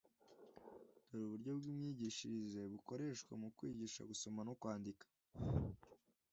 [1.09, 5.05] dore uburyo bw’imyigishirize bukoreshwa mu kwigisha gusoma no kwandika